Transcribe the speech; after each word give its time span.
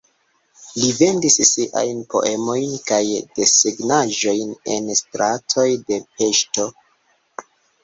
Li 0.77 0.87
vendis 1.01 1.35
siajn 1.49 1.99
poemojn 2.13 2.71
kaj 2.93 3.03
desegnaĵojn 3.41 4.57
en 4.79 4.91
stratoj 5.03 5.69
de 5.93 6.03
Peŝto. 6.17 6.69